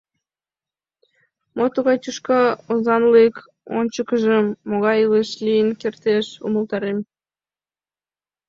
[1.57, 3.35] Мо тугай тӱшка озанлык,
[3.77, 6.99] ончыкыжым могай илыш лийын кертеш— умылтарем.